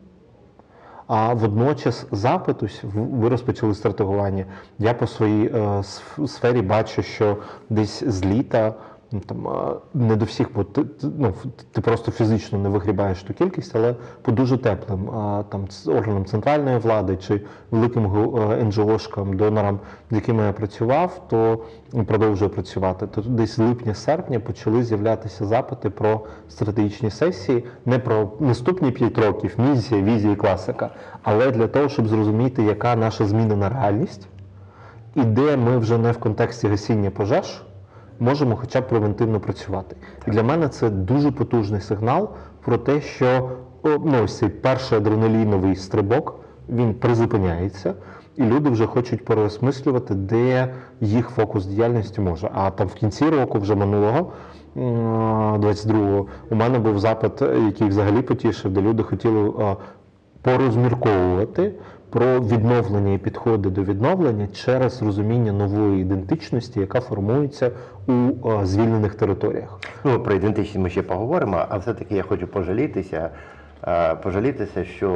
А 1.09 1.33
водночас 1.33 2.05
запит, 2.11 2.63
ось 2.63 2.83
ви 2.93 3.29
розпочали 3.29 3.75
стратегування. 3.75 4.45
Я 4.79 4.93
по 4.93 5.07
своїй 5.07 5.45
е, 5.47 5.83
сфері 6.27 6.61
бачу, 6.61 7.03
що 7.03 7.37
десь 7.69 8.03
з 8.03 8.25
літа 8.25 8.73
там, 9.25 9.47
е, 9.47 9.75
не 9.93 10.15
до 10.15 10.25
всіх, 10.25 10.47
бо 10.55 10.63
ти, 10.63 10.85
ну, 11.17 11.33
ти 11.71 11.81
просто 11.81 12.11
фізично 12.11 12.59
не 12.59 12.69
вигрібаєш 12.69 13.23
ту 13.23 13.33
кількість, 13.33 13.75
але 13.75 13.95
по 14.21 14.31
дуже 14.31 14.57
теплим 14.57 15.05
там, 15.49 15.67
органам 15.85 16.25
центральної 16.25 16.77
влади 16.77 17.17
чи 17.17 17.41
великим 17.71 18.05
е, 18.05 18.63
НГОшкам, 18.63 19.37
донорам, 19.37 19.79
з 20.11 20.15
якими 20.15 20.43
я 20.43 20.53
працював, 20.53 21.21
то 21.29 21.63
продовжую 22.05 22.51
працювати. 22.51 23.07
То 23.07 23.21
десь 23.21 23.57
липня-серпня 23.57 24.39
почали 24.39 24.83
з'являтися 24.83 25.45
запити 25.45 25.89
про 25.89 26.25
стратегічні 26.49 27.11
сесії, 27.11 27.63
не 27.85 27.99
про 27.99 28.31
наступні 28.39 28.91
5 28.91 29.17
років, 29.17 29.55
місія, 29.57 30.01
візія, 30.01 30.35
класика, 30.35 30.89
але 31.23 31.51
для 31.51 31.67
того, 31.67 31.89
щоб 31.89 32.07
зрозуміти, 32.07 32.63
яка 32.63 32.95
наша 32.95 33.25
змінена 33.25 33.69
реальність, 33.69 34.27
і 35.15 35.23
де 35.23 35.57
ми 35.57 35.77
вже 35.77 35.97
не 35.97 36.11
в 36.11 36.17
контексті 36.17 36.67
гасіння 36.67 37.09
пожеж 37.09 37.61
можемо 38.19 38.55
хоча 38.55 38.81
б 38.81 38.87
превентивно 38.87 39.39
працювати. 39.39 39.95
І 40.27 40.31
для 40.31 40.43
мене 40.43 40.69
це 40.69 40.89
дуже 40.89 41.31
потужний 41.31 41.81
сигнал 41.81 42.29
про 42.65 42.77
те, 42.77 43.01
що 43.01 43.49
ну, 43.83 44.23
ось 44.23 44.37
цей 44.37 44.49
перший 44.49 44.97
адреналіновий 44.97 45.75
стрибок 45.75 46.35
він 46.69 46.93
призупиняється, 46.93 47.93
і 48.35 48.43
люди 48.43 48.69
вже 48.69 48.85
хочуть 48.85 49.25
переосмислювати, 49.25 50.13
де 50.13 50.73
їх 51.01 51.29
фокус 51.29 51.65
діяльності 51.65 52.21
може. 52.21 52.49
А 52.53 52.69
там 52.71 52.87
в 52.87 52.93
кінці 52.93 53.29
року, 53.29 53.59
вже 53.59 53.75
минулого. 53.75 54.31
м, 54.77 55.61
22-го, 55.61 56.25
у 56.49 56.55
мене 56.55 56.79
був 56.79 56.99
запит, 56.99 57.41
який 57.41 57.87
взагалі 57.87 58.21
потішив, 58.21 58.71
де 58.71 58.81
люди 58.81 59.03
хотіли 59.03 59.49
е, 59.59 59.75
порозмірковувати 60.41 61.71
про 62.09 62.39
відновлення 62.39 63.13
і 63.13 63.17
підходи 63.17 63.69
до 63.69 63.83
відновлення 63.83 64.47
через 64.53 65.01
розуміння 65.01 65.51
нової 65.51 66.01
ідентичності, 66.01 66.79
яка 66.79 67.01
формується 67.01 67.71
у 68.07 68.11
е, 68.11 68.65
звільнених 68.65 69.15
територіях. 69.15 69.79
Ну, 70.03 70.19
про 70.19 70.33
ідентичність 70.33 70.83
ми 70.83 70.89
ще 70.89 71.01
поговоримо, 71.01 71.65
а 71.69 71.77
все-таки 71.77 72.15
я 72.15 72.23
хочу 72.23 72.47
пожалітися, 72.47 73.29
е, 73.87 74.15
пожалітися, 74.15 74.85
що 74.85 75.09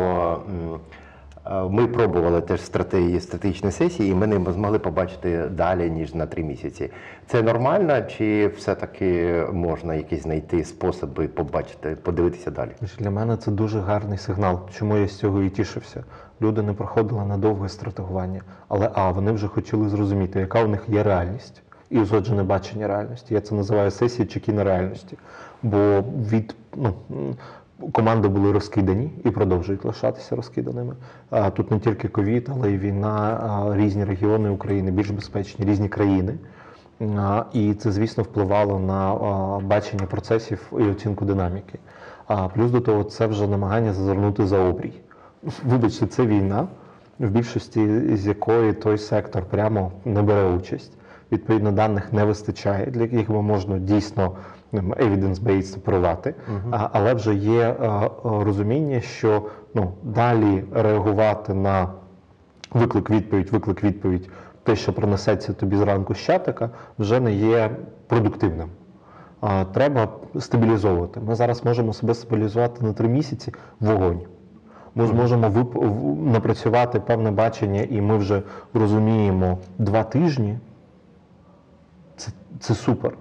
ми 1.69 1.87
пробували 1.87 2.41
теж 2.41 2.61
стратегії 2.61 3.19
стратегічні 3.19 3.71
сесії, 3.71 4.11
і 4.11 4.15
ми 4.15 4.27
не 4.27 4.51
змогли 4.51 4.79
побачити 4.79 5.43
далі, 5.51 5.89
ніж 5.89 6.13
на 6.13 6.25
три 6.25 6.43
місяці. 6.43 6.89
Це 7.27 7.41
нормально, 7.41 8.01
чи 8.01 8.47
все-таки 8.57 9.41
можна 9.53 9.95
якісь 9.95 10.23
знайти 10.23 10.63
способи 10.63 11.27
побачити, 11.27 11.97
подивитися 12.03 12.51
далі? 12.51 12.69
Для 12.99 13.11
мене 13.11 13.37
це 13.37 13.51
дуже 13.51 13.79
гарний 13.79 14.17
сигнал, 14.17 14.59
чому 14.77 14.97
я 14.97 15.07
з 15.07 15.17
цього 15.17 15.41
і 15.41 15.49
тішився. 15.49 16.03
Люди 16.41 16.61
не 16.61 16.73
проходили 16.73 17.25
на 17.25 17.37
довге 17.37 17.69
стратегування, 17.69 18.41
але 18.67 18.89
а 18.93 19.11
вони 19.11 19.31
вже 19.31 19.47
хотіли 19.47 19.89
зрозуміти, 19.89 20.39
яка 20.39 20.63
у 20.63 20.67
них 20.67 20.83
є 20.87 21.03
реальність 21.03 21.61
і 21.89 21.99
узгоджене 21.99 22.43
бачення 22.43 22.87
реальності. 22.87 23.33
Я 23.33 23.41
це 23.41 23.55
називаю 23.55 23.91
сесії 23.91 24.27
чи 24.27 24.39
кінореальності. 24.39 25.17
Бо 25.63 26.03
від 26.31 26.55
ну, 26.75 26.93
команди 27.91 28.27
були 28.27 28.51
розкидані 28.51 29.11
і 29.23 29.31
продовжують 29.31 29.85
лишатися 29.85 30.35
розкиданими. 30.35 30.95
Тут 31.53 31.71
не 31.71 31.79
тільки 31.79 32.07
ковід, 32.07 32.49
але 32.53 32.71
й 32.71 32.77
війна, 32.77 33.73
різні 33.75 34.03
регіони 34.03 34.49
України 34.49 34.91
більш 34.91 35.09
безпечні, 35.09 35.65
різні 35.65 35.89
країни. 35.89 36.33
І 37.53 37.73
це, 37.73 37.91
звісно, 37.91 38.23
впливало 38.23 38.79
на 38.79 39.13
бачення 39.67 40.05
процесів 40.05 40.71
і 40.79 40.83
оцінку 40.83 41.25
динаміки. 41.25 41.79
А 42.27 42.47
плюс 42.47 42.71
до 42.71 42.81
того, 42.81 43.03
це 43.03 43.27
вже 43.27 43.47
намагання 43.47 43.93
зазирнути 43.93 44.47
за 44.47 44.59
обрій. 44.59 44.93
Вибачте, 45.65 46.07
це 46.07 46.25
війна, 46.25 46.67
в 47.19 47.29
більшості 47.29 48.01
з 48.15 48.27
якої 48.27 48.73
той 48.73 48.97
сектор 48.97 49.43
прямо 49.45 49.91
не 50.05 50.21
бере 50.21 50.49
участь. 50.49 50.91
Відповідно, 51.31 51.71
даних 51.71 52.13
не 52.13 52.25
вистачає, 52.25 52.85
для 52.85 53.01
яких 53.01 53.29
можна 53.29 53.77
дійсно 53.77 54.31
evidence-based 54.73 55.77
оперувати. 55.77 56.35
А, 56.71 56.89
але 56.93 57.13
вже 57.13 57.35
є 57.35 57.61
е, 57.61 57.85
е, 57.85 58.09
розуміння, 58.23 59.01
що 59.01 59.41
ну, 59.73 59.91
далі 60.03 60.63
реагувати 60.73 61.53
на 61.53 61.87
виклик 62.71 63.09
відповідь, 63.09 63.49
виклик 63.49 63.83
відповідь 63.83 64.29
те, 64.63 64.75
що 64.75 64.93
принесеться 64.93 65.53
тобі 65.53 65.77
зранку 65.77 66.15
з 66.15 66.17
чатика, 66.17 66.69
вже 66.99 67.19
не 67.19 67.33
є 67.33 67.71
продуктивним. 68.07 68.69
Треба 69.73 70.07
стабілізовувати. 70.39 71.19
Ми 71.19 71.35
зараз 71.35 71.65
можемо 71.65 71.93
себе 71.93 72.13
стабілізувати 72.13 72.85
на 72.85 72.93
три 72.93 73.07
місяці 73.07 73.53
вогонь. 73.79 74.19
Ми 74.95 75.07
зможемо 75.07 75.47
вип- 75.49 76.21
напрацювати 76.31 76.99
певне 76.99 77.31
бачення, 77.31 77.81
і 77.81 78.01
ми 78.01 78.17
вже 78.17 78.41
розуміємо 78.73 79.57
два 79.77 80.03
тижні. 80.03 80.57
Це, 82.17 82.31
це 82.59 82.73
супер. 82.75 83.11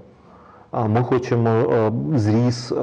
Ми 0.73 1.03
хочемо 1.03 1.51
е, 1.51 1.93
зріз 2.19 2.73
е, 2.73 2.75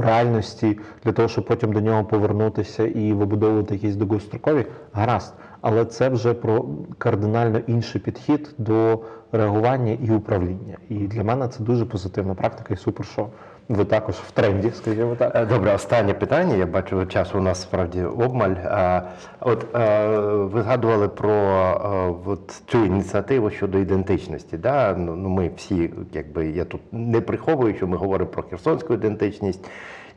реальності 0.00 0.78
для 1.04 1.12
того, 1.12 1.28
щоб 1.28 1.44
потім 1.44 1.72
до 1.72 1.80
нього 1.80 2.04
повернутися 2.04 2.86
і 2.86 3.12
вибудовувати 3.12 3.74
якісь 3.74 3.96
довгострокові. 3.96 4.66
Гаразд. 4.92 5.34
Але 5.60 5.84
це 5.84 6.08
вже 6.08 6.34
про 6.34 6.64
кардинально 6.98 7.58
інший 7.58 8.00
підхід 8.00 8.54
до 8.58 8.98
реагування 9.32 9.96
і 10.02 10.10
управління. 10.10 10.76
І 10.88 10.94
для 10.94 11.24
мене 11.24 11.48
це 11.48 11.62
дуже 11.62 11.84
позитивна 11.84 12.34
практика 12.34 12.74
і 12.74 12.76
супер, 12.76 13.06
що 13.06 13.26
ви 13.68 13.84
також 13.84 14.14
в 14.14 14.30
тренді, 14.30 14.70
скажімо 14.70 15.16
так. 15.18 15.32
Е, 15.36 15.46
Добре, 15.46 15.74
останнє 15.74 16.14
питання. 16.14 16.56
Я 16.56 16.66
бачу, 16.66 17.06
часу 17.06 17.38
у 17.38 17.40
нас 17.40 17.62
справді 17.62 18.02
обмаль. 18.02 18.54
А, 18.64 19.02
От 19.40 19.76
е, 19.76 20.06
ви 20.28 20.62
згадували 20.62 21.08
про 21.08 21.32
е, 21.32 22.30
от 22.30 22.62
цю 22.66 22.84
ініціативу 22.84 23.50
щодо 23.50 23.78
ідентичності. 23.78 24.56
Да? 24.56 24.94
Ну, 24.98 25.16
ну, 25.16 25.28
ми 25.28 25.50
всі, 25.56 25.90
якби 26.12 26.46
я 26.46 26.64
тут 26.64 26.80
не 26.92 27.20
приховую, 27.20 27.74
що 27.74 27.86
ми 27.86 27.96
говоримо 27.96 28.30
про 28.30 28.42
херсонську 28.42 28.94
ідентичність. 28.94 29.70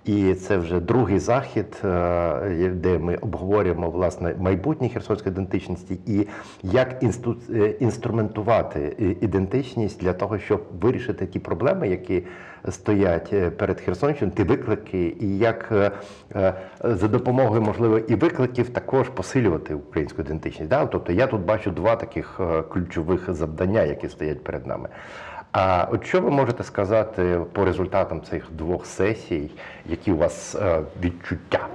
І 0.06 0.34
це 0.34 0.58
вже 0.58 0.80
другий 0.80 1.20
захід, 1.20 1.82
е, 1.86 2.72
де 2.76 3.00
ми 3.00 3.16
обговорюємо 3.16 3.90
власне 3.90 4.36
майбутнє 4.40 4.90
херсонської 4.90 5.34
ідентичності 5.34 6.00
і 6.06 6.28
як 6.64 7.04
інсту- 7.04 7.56
е, 7.56 7.70
інструментувати 7.80 8.96
ідентичність 9.22 10.02
для 10.02 10.14
того, 10.14 10.40
щоб 10.40 10.64
вирішити 10.82 11.26
ті 11.26 11.40
проблеми, 11.40 11.88
які 11.88 12.24
стоять 12.70 13.30
е, 13.34 13.50
перед 13.50 13.82
Херсонщиною, 13.82 14.38
ті 14.38 14.44
виклики, 14.44 15.16
і 15.20 15.38
як 15.38 15.70
е, 15.72 15.92
е, 16.36 16.54
за 16.84 17.08
допомогою 17.08 17.62
можливо 17.62 17.98
і 17.98 18.16
викликів 18.16 18.70
також 18.70 19.10
посилювати 19.10 19.74
українську 19.74 20.22
ідентичність. 20.22 20.70
Да? 20.70 20.86
Тобто 20.86 21.12
я 21.14 21.28
тут 21.28 21.42
бачу 21.42 21.72
два 21.72 21.96
таких 21.96 22.40
е, 22.40 22.62
ключових 22.62 23.34
завдання, 23.34 23.82
які 23.82 24.10
стоять 24.10 24.44
перед 24.44 24.68
нами. 24.68 24.90
А 25.52 25.88
от 25.92 26.06
що 26.06 26.22
ви 26.22 26.30
можете 26.32 26.64
сказати 26.64 27.40
по 27.52 27.66
результатам 27.66 28.22
цих 28.22 28.46
двох 28.52 28.86
сесій, 28.86 29.52
які 29.86 30.12
у 30.12 30.18
вас 30.18 30.56
е, 30.56 30.82
відчуття? 31.04 31.68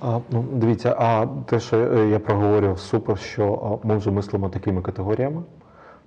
А, 0.00 0.18
ну, 0.30 0.44
дивіться, 0.52 0.96
а 0.98 1.26
те, 1.46 1.60
що 1.60 1.76
я 2.04 2.18
проговорював, 2.18 2.78
супер, 2.78 3.18
що 3.18 3.78
ми 3.84 3.96
вже 3.96 4.10
мислимо 4.10 4.48
такими 4.48 4.82
категоріями. 4.82 5.42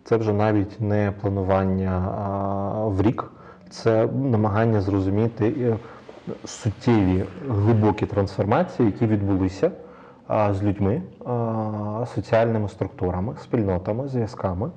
Це 0.03 0.17
вже 0.17 0.33
навіть 0.33 0.81
не 0.81 1.13
планування 1.21 1.91
а, 1.91 2.87
в 2.87 3.01
рік, 3.01 3.31
це 3.69 4.07
намагання 4.07 4.81
зрозуміти 4.81 5.53
е, 5.59 5.77
суттєві 6.45 7.23
глибокі 7.49 8.05
трансформації, 8.05 8.85
які 8.85 9.05
відбулися 9.05 9.71
а, 10.27 10.53
з 10.53 10.63
людьми, 10.63 11.01
а, 11.25 12.05
соціальними 12.15 12.69
структурами, 12.69 13.35
спільнотами, 13.41 14.07
зв'язками 14.07 14.71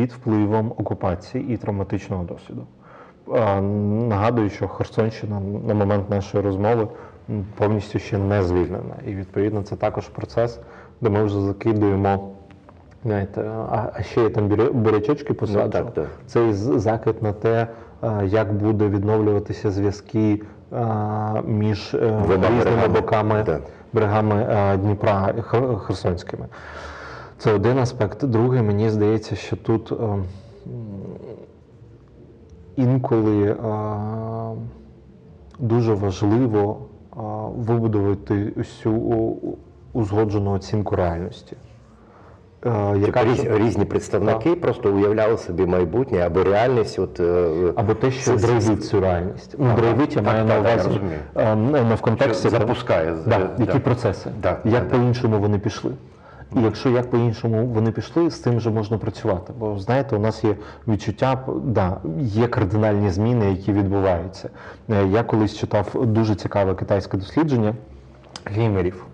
під 0.00 0.12
впливом 0.12 0.72
окупації 0.78 1.54
і 1.54 1.56
травматичного 1.56 2.24
досвіду. 2.24 2.66
Нагадую, 4.08 4.50
що 4.50 4.68
Херсонщина 4.68 5.40
на 5.66 5.74
момент 5.74 6.10
нашої 6.10 6.44
розмови 6.44 6.88
повністю 7.56 7.98
ще 7.98 8.18
не 8.18 8.42
звільнена. 8.42 8.94
І 9.06 9.14
відповідно 9.14 9.62
це 9.62 9.76
також 9.76 10.08
процес, 10.08 10.60
де 11.00 11.10
ми 11.10 11.24
вже 11.24 11.40
закидуємо. 11.40 12.30
Знаєте, 13.04 13.50
а, 13.70 14.02
ще 14.02 14.20
я 14.22 14.30
там 14.30 14.48
бурячочки 14.72 15.34
посаджу. 15.34 15.70
так, 15.70 15.94
так. 15.94 16.06
Це 16.26 16.52
закид 16.54 17.22
на 17.22 17.32
те, 17.32 17.66
як 18.24 18.52
буде 18.52 18.88
відновлюватися 18.88 19.70
зв'язки 19.70 20.42
між 21.44 21.94
е, 21.94 21.98
різними 22.26 22.36
берегами. 22.36 22.88
боками 22.88 23.58
берегами 23.92 24.46
е, 24.50 24.76
Дніпра 24.76 25.34
Хер- 25.38 25.78
Херсонськими. 25.78 26.46
Це 27.40 27.52
один 27.52 27.78
аспект. 27.78 28.24
Другий, 28.24 28.62
мені 28.62 28.90
здається, 28.90 29.36
що 29.36 29.56
тут 29.56 29.92
е, 29.92 29.96
інколи 32.76 33.44
е, 33.44 33.56
дуже 35.58 35.94
важливо 35.94 36.78
е, 37.12 37.20
вибудувати 37.56 38.52
усю 38.56 39.36
узгоджену 39.92 40.52
оцінку 40.52 40.96
реальності. 40.96 41.56
Яка 42.96 43.24
різ- 43.24 43.56
різні 43.58 43.84
представники 43.84 44.54
просто 44.54 44.92
уявляли 44.92 45.38
собі 45.38 45.66
майбутнє 45.66 46.18
або 46.18 46.44
реальність. 46.44 46.98
От, 46.98 47.20
або 47.76 47.94
те, 47.94 48.10
що 48.10 48.36
драйвить 48.36 48.84
цю 48.84 49.00
реальність. 49.00 49.54
Ну, 49.58 49.76
драйвить 49.76 50.16
я 50.16 50.22
маю 50.22 50.44
на 50.44 50.60
увазі 50.60 50.88
не 51.56 51.84
не 51.84 51.94
в 51.94 52.00
контексті 52.00 52.48
запускає. 52.48 53.16
Да, 53.26 53.50
які 53.58 53.72
да. 53.72 53.78
процеси, 53.78 54.30
Да, 54.42 54.58
як 54.64 54.88
да, 54.88 54.96
по-іншому 54.96 55.38
вони 55.38 55.58
пішли. 55.58 55.92
І 56.56 56.60
якщо 56.62 56.90
як 56.90 57.10
по-іншому 57.10 57.66
вони 57.66 57.90
пішли, 57.90 58.30
з 58.30 58.38
тим 58.38 58.56
вже 58.56 58.70
можна 58.70 58.98
працювати. 58.98 59.52
Бо 59.58 59.78
знаєте, 59.78 60.16
у 60.16 60.18
нас 60.18 60.44
є 60.44 60.56
відчуття, 60.88 61.44
да, 61.64 61.96
є 62.18 62.46
кардинальні 62.46 63.10
зміни, 63.10 63.50
які 63.50 63.72
відбуваються. 63.72 64.50
Е, 64.90 65.06
Я 65.06 65.22
колись 65.22 65.56
читав 65.56 66.06
дуже 66.06 66.34
цікаве 66.34 66.74
китайське 66.74 67.16
дослідження 67.16 67.74
геймерів. 68.44 69.04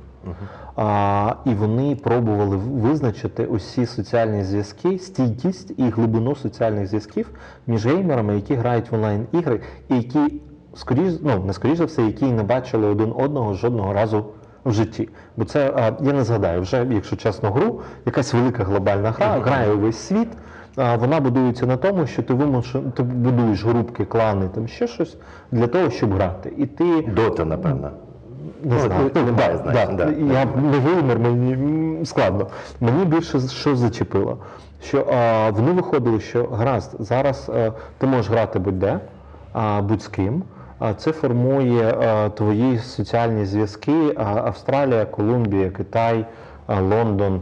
А, 0.76 1.34
і 1.44 1.54
вони 1.54 1.96
пробували 1.96 2.56
визначити 2.56 3.46
усі 3.46 3.86
соціальні 3.86 4.44
зв'язки, 4.44 4.98
стійкість 4.98 5.72
і 5.76 5.90
глибину 5.90 6.36
соціальних 6.36 6.86
зв'язків 6.86 7.30
між 7.66 7.86
геймерами, 7.86 8.34
які 8.34 8.54
грають 8.54 8.90
в 8.90 8.94
онлайн-ігри, 8.94 9.60
і 9.88 9.96
які, 9.96 10.40
скоріш, 10.74 11.14
ну 11.22 11.44
не 11.44 11.52
скоріш 11.52 11.78
за 11.78 11.84
все, 11.84 12.02
які 12.02 12.24
не 12.24 12.42
бачили 12.42 12.86
один 12.86 13.12
одного 13.16 13.54
жодного 13.54 13.92
разу 13.92 14.24
в 14.66 14.72
житті. 14.72 15.08
Бо 15.36 15.44
це 15.44 15.72
я 16.02 16.12
не 16.12 16.24
згадаю 16.24 16.60
вже, 16.60 16.86
якщо 16.90 17.16
чесно, 17.16 17.50
гру, 17.50 17.80
якась 18.06 18.34
велика 18.34 18.64
глобальна 18.64 19.10
гра, 19.10 19.26
грає 19.26 19.72
увесь 19.72 19.98
світ. 19.98 20.28
Вона 20.98 21.20
будується 21.20 21.66
на 21.66 21.76
тому, 21.76 22.06
що 22.06 22.22
ти 22.22 22.34
вимушен, 22.34 22.92
ти 22.92 23.02
будуєш 23.02 23.64
групки, 23.64 24.04
клани, 24.04 24.48
там 24.54 24.68
ще 24.68 24.86
щось 24.86 25.16
для 25.52 25.66
того, 25.66 25.90
щоб 25.90 26.12
грати. 26.14 26.52
І 26.56 26.66
ти 26.66 27.02
Дота, 27.02 27.44
напевно. 27.44 27.90
не 28.62 28.74
Ну, 28.74 28.80
знаю. 28.80 29.10
ну, 29.14 29.22
Да, 29.36 29.72
да. 29.72 29.86
да. 29.86 30.04
Я 30.10 30.44
не 30.44 30.78
геймер, 30.78 31.18
мені 31.18 32.04
складно. 32.06 32.46
Мені 32.80 33.04
більше 33.04 33.40
що 33.40 33.76
зачепило, 33.76 34.38
що 34.82 35.06
а, 35.12 35.50
вони 35.50 35.72
виходили, 35.72 36.20
що 36.20 36.44
гаразд, 36.44 36.96
зараз 36.98 37.50
а, 37.54 37.70
ти 37.98 38.06
можеш 38.06 38.30
грати 38.30 38.58
будь-де, 38.58 39.00
а, 39.52 39.82
будь 39.82 40.02
з 40.02 40.08
ким. 40.08 40.42
Це 40.96 41.12
формує 41.12 41.94
твої 42.34 42.78
соціальні 42.78 43.44
зв'язки. 43.44 44.14
Австралія, 44.16 45.04
Колумбія, 45.04 45.70
Китай, 45.70 46.26
Лондон 46.68 47.40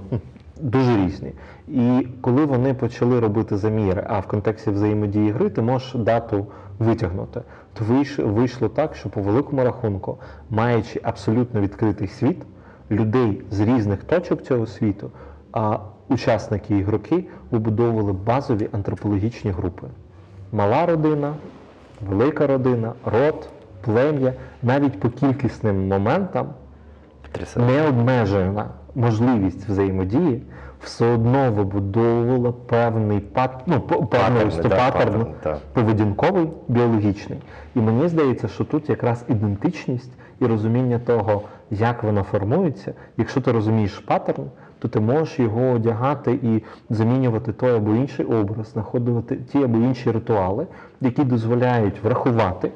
дуже 0.60 0.96
різні. 0.96 1.32
І 1.68 2.06
коли 2.20 2.44
вони 2.44 2.74
почали 2.74 3.20
робити 3.20 3.56
заміри, 3.56 4.06
а 4.08 4.20
в 4.20 4.26
контексті 4.26 4.70
взаємодії 4.70 5.30
гри 5.30 5.50
ти 5.50 5.62
можеш 5.62 5.94
дату 5.94 6.46
витягнути, 6.78 7.40
то 7.72 7.84
вийшло 8.18 8.68
так, 8.68 8.96
що 8.96 9.08
по 9.08 9.20
великому 9.20 9.64
рахунку, 9.64 10.18
маючи 10.50 11.00
абсолютно 11.02 11.60
відкритий 11.60 12.08
світ, 12.08 12.42
людей 12.90 13.42
з 13.50 13.60
різних 13.60 14.04
точок 14.04 14.42
цього 14.42 14.66
світу, 14.66 15.10
а 15.52 15.78
учасники 16.08 16.78
ігроки 16.78 17.24
вибудовували 17.50 18.12
базові 18.12 18.68
антропологічні 18.72 19.50
групи. 19.50 19.86
Мала 20.52 20.86
родина, 20.86 21.34
велика 22.00 22.46
родина, 22.46 22.92
род, 23.04 23.48
плем'я, 23.80 24.32
навіть 24.62 25.00
по 25.00 25.10
кількісним 25.10 25.88
моментам 25.88 26.46
необмежена 27.56 28.66
можливість 28.94 29.68
взаємодії 29.68 30.42
все 30.84 31.14
одно 31.14 31.52
вибудовувала 31.52 32.52
певний 32.52 33.20
пат, 33.20 33.50
ну, 33.66 33.80
певний 33.80 34.44
Паттерни, 34.44 34.68
да, 34.68 34.76
паттерн 34.76 35.24
паттерн, 35.24 35.58
поведінковий, 35.72 36.48
біологічний. 36.68 37.38
І 37.74 37.80
мені 37.80 38.08
здається, 38.08 38.48
що 38.48 38.64
тут 38.64 38.88
якраз 38.88 39.24
ідентичність 39.28 40.12
і 40.40 40.46
розуміння 40.46 40.98
того, 40.98 41.42
як 41.70 42.02
вона 42.02 42.22
формується. 42.22 42.92
Якщо 43.16 43.40
ти 43.40 43.52
розумієш 43.52 43.98
паттерн, 43.98 44.44
то 44.84 44.88
ти 44.88 45.00
можеш 45.00 45.38
його 45.38 45.70
одягати 45.70 46.38
і 46.42 46.62
замінювати 46.90 47.52
той 47.52 47.76
або 47.76 47.94
інший 47.94 48.26
образ, 48.26 48.70
знаходити 48.72 49.36
ті 49.36 49.62
або 49.62 49.78
інші 49.78 50.10
ритуали, 50.10 50.66
які 51.00 51.24
дозволяють 51.24 52.02
врахувати 52.02 52.70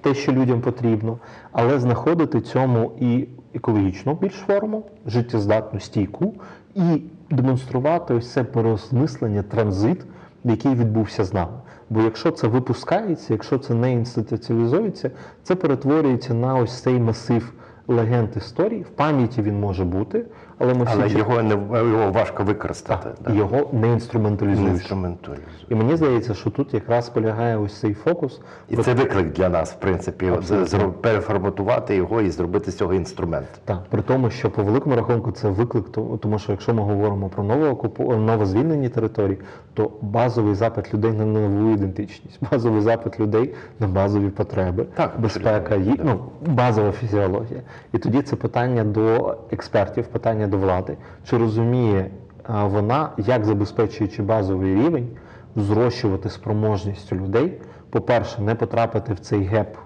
те, 0.00 0.14
що 0.14 0.32
людям 0.32 0.60
потрібно, 0.60 1.18
але 1.52 1.78
знаходити 1.78 2.40
цьому 2.40 2.92
і 3.00 3.28
екологічну 3.54 4.14
більш 4.14 4.34
форму, 4.34 4.82
життєздатну 5.06 5.80
стійку, 5.80 6.34
і 6.74 7.02
демонструвати 7.30 8.14
ось 8.14 8.32
це 8.32 8.44
переосмислення, 8.44 9.42
транзит, 9.42 10.04
який 10.44 10.74
відбувся 10.74 11.24
з 11.24 11.34
нами. 11.34 11.58
Бо 11.90 12.00
якщо 12.00 12.30
це 12.30 12.48
випускається, 12.48 13.32
якщо 13.32 13.58
це 13.58 13.74
не 13.74 13.92
інституціалізується, 13.92 15.10
це 15.42 15.54
перетворюється 15.54 16.34
на 16.34 16.54
ось 16.54 16.82
цей 16.82 17.00
масив 17.00 17.52
легенд 17.88 18.28
історій. 18.36 18.82
В 18.82 18.88
пам'яті 18.88 19.42
він 19.42 19.60
може 19.60 19.84
бути, 19.84 20.24
але 20.58 20.74
ми 20.74 20.86
Але 20.88 21.04
чіт- 21.08 21.18
його 21.18 21.42
не 21.42 21.54
його 21.90 22.10
важко 22.12 22.44
використати. 22.44 23.08
так, 23.08 23.14
да? 23.32 23.38
його 23.38 23.68
не 23.72 23.92
інструменталізуєш. 23.92 24.70
інструменталізує. 24.72 25.46
І 25.68 25.74
мені 25.74 25.96
здається, 25.96 26.34
що 26.34 26.50
тут 26.50 26.74
якраз 26.74 27.08
полягає 27.08 27.56
ось 27.56 27.80
цей 27.80 27.94
фокус. 27.94 28.40
І 28.68 28.76
це 28.76 28.94
виклик 28.94 29.32
для 29.32 29.48
нас, 29.48 29.72
в 29.72 29.76
принципі, 29.76 30.26
Абсолютно. 30.28 30.92
переформатувати 30.92 31.96
його 31.96 32.20
і 32.20 32.30
зробити 32.30 32.70
з 32.70 32.76
цього 32.76 32.94
інструмент. 32.94 33.46
Так, 33.64 33.78
при 33.90 34.02
тому, 34.02 34.30
що 34.30 34.50
по 34.50 34.62
великому 34.62 34.96
рахунку 34.96 35.32
це 35.32 35.48
виклик, 35.48 35.84
тому 36.20 36.38
що 36.38 36.52
якщо 36.52 36.74
ми 36.74 36.82
говоримо 36.82 37.28
про 37.28 37.44
новоокупу- 37.44 38.16
новозвільнені 38.16 38.88
території, 38.88 39.38
то 39.74 39.90
базовий 40.02 40.54
запит 40.54 40.94
людей 40.94 41.12
на 41.12 41.24
нову 41.24 41.70
ідентичність, 41.70 42.38
базовий 42.50 42.80
запит 42.80 43.20
людей 43.20 43.54
на 43.80 43.86
базові 43.86 44.28
потреби, 44.28 44.86
Так, 44.94 45.12
безпека, 45.18 45.74
ї- 45.74 46.00
ну, 46.04 46.20
базова 46.46 46.92
фізіологія. 46.92 47.60
І 47.92 47.98
тоді 47.98 48.22
це 48.22 48.36
питання 48.36 48.84
до 48.84 49.36
експертів, 49.50 50.06
питання 50.06 50.45
до 50.46 50.58
влади, 50.58 50.96
чи 51.24 51.38
розуміє 51.38 52.10
вона, 52.48 53.10
як 53.18 53.44
забезпечуючи 53.44 54.22
базовий 54.22 54.74
рівень, 54.74 55.08
зрощувати 55.56 56.30
спроможність 56.30 57.12
людей, 57.12 57.52
по-перше, 57.90 58.42
не 58.42 58.54
потрапити 58.54 59.12
в 59.12 59.18
цей 59.18 59.42
геп 59.42 59.76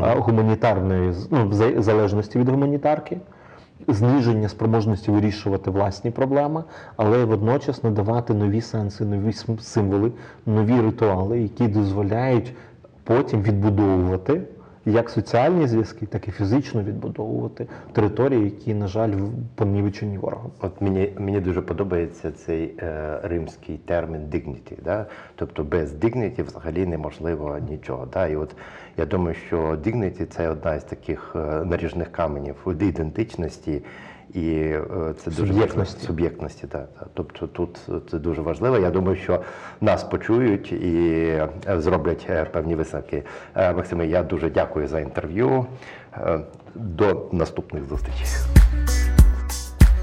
гуманітарної 0.00 1.14
ну, 1.30 1.52
залежності 1.82 2.38
від 2.38 2.48
гуманітарки, 2.48 3.18
зниження 3.88 4.48
спроможності 4.48 5.10
вирішувати 5.10 5.70
власні 5.70 6.10
проблеми, 6.10 6.64
але 6.96 7.24
водночас 7.24 7.84
надавати 7.84 8.34
нові 8.34 8.60
сенси, 8.60 9.04
нові 9.04 9.32
символи, 9.60 10.12
нові 10.46 10.80
ритуали, 10.80 11.40
які 11.40 11.68
дозволяють 11.68 12.54
потім 13.04 13.42
відбудовувати 13.42 14.42
як 14.88 15.10
соціальні 15.10 15.66
зв'язки, 15.66 16.06
так 16.06 16.28
і 16.28 16.30
фізично 16.30 16.82
відбудовувати 16.82 17.66
території, 17.92 18.44
які, 18.44 18.74
на 18.74 18.86
жаль, 18.86 19.12
понівечені 19.54 20.18
ворогом. 20.18 20.50
От 20.60 20.80
мені, 20.80 21.12
мені 21.18 21.40
дуже 21.40 21.62
подобається 21.62 22.30
цей 22.32 22.74
е, 22.78 23.18
римський 23.22 23.76
термін 23.76 24.20
dignity. 24.20 24.82
Да? 24.84 25.06
Тобто 25.34 25.64
без 25.64 25.94
dignity 25.94 26.44
взагалі 26.44 26.86
неможливо 26.86 27.58
нічого. 27.70 28.08
Да? 28.12 28.26
І 28.26 28.36
от 28.36 28.56
я 28.96 29.06
думаю, 29.06 29.34
що 29.46 29.56
dignity– 29.56 30.26
це 30.30 30.48
одна 30.48 30.74
із 30.74 30.84
таких 30.84 31.32
е, 31.36 31.64
наріжних 31.64 32.12
каменів 32.12 32.56
ідентичності. 32.80 33.82
І 34.34 34.50
е, 34.50 34.84
це 35.24 35.30
дуже 35.30 35.52
Суб'єктності. 35.52 36.06
суб'єктності. 36.06 36.66
Да. 36.72 36.86
Тобто 37.14 37.46
тут 37.46 37.78
це 38.10 38.18
дуже 38.18 38.42
важливо. 38.42 38.78
Я 38.78 38.90
думаю, 38.90 39.16
що 39.16 39.42
нас 39.80 40.04
почують 40.04 40.72
і 40.72 41.08
е, 41.66 41.80
зроблять 41.80 42.26
е, 42.30 42.44
певні 42.44 42.74
висновки. 42.74 43.22
Е, 43.54 43.72
Максиме, 43.72 44.06
я 44.06 44.22
дуже 44.22 44.50
дякую 44.50 44.88
за 44.88 45.00
інтерв'ю. 45.00 45.66
Е, 46.14 46.40
До 46.74 47.28
наступних 47.32 47.84
зустрічей. 47.84 48.26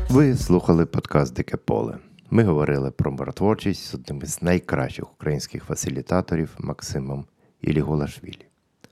Ви 0.10 0.36
слухали 0.36 0.86
подкаст 0.86 1.36
Дике 1.36 1.58
Поле. 1.58 1.98
Ми 2.30 2.44
говорили 2.44 2.92
про 2.92 3.12
миротворчість 3.12 3.86
з 3.88 3.94
одним 3.96 4.22
із 4.24 4.42
найкращих 4.42 5.14
українських 5.14 5.64
фасилітаторів 5.64 6.50
Максимом 6.60 7.26
Ілігулашвілі. 7.62 8.46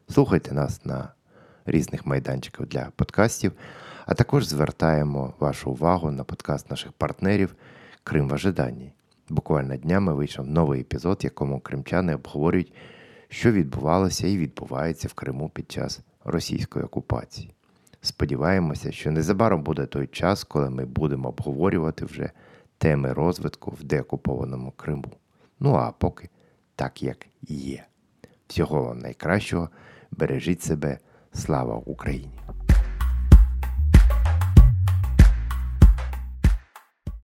Слухайте 0.09 0.53
нас 0.53 0.85
на 0.85 1.13
різних 1.65 2.05
майданчиках 2.05 2.67
для 2.67 2.87
подкастів, 2.95 3.51
а 4.05 4.13
також 4.13 4.45
звертаємо 4.45 5.33
вашу 5.39 5.71
увагу 5.71 6.11
на 6.11 6.23
подкаст 6.23 6.69
наших 6.69 6.91
партнерів 6.91 7.55
Крим 8.03 8.29
в 8.29 8.33
ожиданні. 8.33 8.93
Буквально 9.29 9.77
днями 9.77 10.13
вийшов 10.13 10.47
новий 10.47 10.81
епізод, 10.81 11.19
в 11.21 11.23
якому 11.23 11.59
кримчани 11.59 12.15
обговорюють, 12.15 12.73
що 13.29 13.51
відбувалося 13.51 14.27
і 14.27 14.37
відбувається 14.37 15.07
в 15.07 15.13
Криму 15.13 15.49
під 15.49 15.71
час 15.71 15.99
російської 16.25 16.85
окупації. 16.85 17.53
Сподіваємося, 18.01 18.91
що 18.91 19.11
незабаром 19.11 19.63
буде 19.63 19.85
той 19.85 20.07
час, 20.07 20.43
коли 20.43 20.69
ми 20.69 20.85
будемо 20.85 21.29
обговорювати 21.29 22.05
вже 22.05 22.31
теми 22.77 23.13
розвитку 23.13 23.71
в 23.71 23.83
деокупованому 23.83 24.71
Криму. 24.71 25.11
Ну 25.59 25.75
а 25.75 25.91
поки 25.91 26.29
так, 26.75 27.03
як 27.03 27.27
є. 27.47 27.85
Всього 28.47 28.83
вам 28.83 28.99
найкращого, 28.99 29.69
бережіть 30.11 30.61
себе, 30.61 30.99
слава 31.33 31.75
Україні! 31.75 32.39